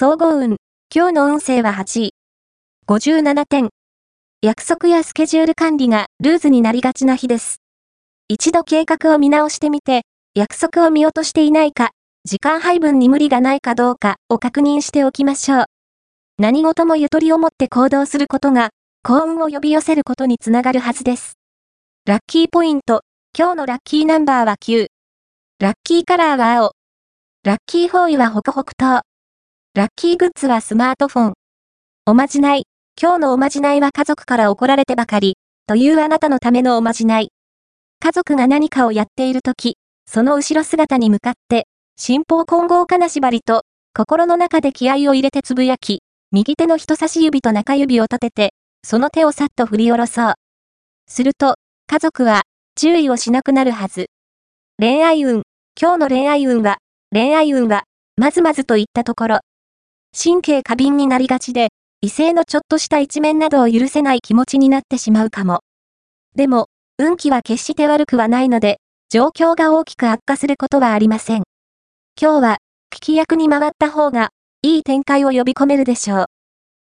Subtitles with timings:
[0.00, 0.58] 総合運。
[0.94, 2.10] 今日の運勢は8位。
[2.86, 3.70] 57点。
[4.42, 7.56] 約束やスケジュール管理がルーズになりがちな日です。
[8.28, 10.02] 一度計画を見直してみて、
[10.36, 11.90] 約束を見落としていないか、
[12.24, 15.64] 時間配分に無理がないかどうかを確認しておきましょう。
[16.38, 18.70] 何事もゆとりを持って行動することが、
[19.02, 21.38] 幸運を呼び寄せることにつながるはずです。
[22.06, 23.00] ラッキーポイント。
[23.36, 24.86] 今日のラッキーナンバーは9。
[25.58, 26.72] ラッキーカラーは青。
[27.42, 29.07] ラッキーフォーイはホクホク糖。
[29.78, 31.32] ラッキーグッズはスマートフォン。
[32.04, 32.64] おまじない。
[33.00, 35.36] 今日のおまじないは家族から怒られてばかり、
[35.68, 37.30] というあなたのためのおまじない。
[38.00, 43.62] 家族が何かをやっているとき、その後ろ姿に向かって、新法混合金縛りと、
[43.94, 46.00] 心の中で気合を入れてつぶやき、
[46.32, 50.34] 右手の人差し指と中指を立てて、その手をさっと振り下ろそう。
[51.06, 51.54] すると、
[51.86, 52.42] 家族は、
[52.74, 54.06] 注意をしなくなるはず。
[54.80, 55.42] 恋愛運。
[55.80, 56.78] 今日の恋愛運は、
[57.14, 57.84] 恋愛運は、
[58.16, 59.38] まずまずといったところ。
[60.20, 61.68] 神経過敏になりがちで、
[62.00, 65.60] 異性のちょっとした一面などを許せない気持ちになってしまうかも。
[66.34, 66.66] でも、
[66.98, 68.78] 運気は決して悪くはないので、
[69.10, 71.44] 状況が大きく悪化することはありません。
[72.20, 72.58] 今日は、
[72.92, 74.30] 聞き役に回った方が、
[74.62, 76.26] いい展開を呼び込めるでしょう。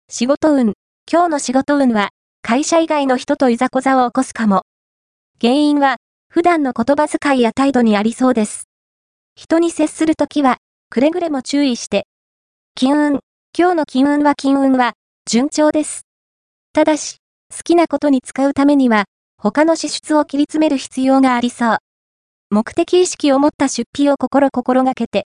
[0.08, 0.72] 仕事運。
[1.10, 2.08] 今日の仕事運は、
[2.40, 4.62] 会社以外の人といざこざを起こすかも。
[5.40, 5.96] 原因は、
[6.30, 8.64] 普段の言葉遣いや態度にありそうです。
[9.34, 10.56] 人に接するときは、
[10.90, 12.06] くれぐれも注意して。
[12.80, 13.18] 金運。
[13.58, 14.92] 今日の金運は金運は、
[15.28, 16.06] 順調です。
[16.72, 17.16] ただし、
[17.50, 21.78] 好きなことに使うためには、他の支出を切り詰める必要がありそう。
[22.50, 25.16] 目的意識を持った出費を心心がけて、